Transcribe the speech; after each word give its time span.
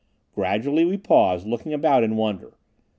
Gradually 0.33 0.83
we 0.83 0.97
paused, 0.97 1.45
looking 1.45 1.73
about 1.75 2.03
in 2.03 2.15
wonder. 2.15 2.57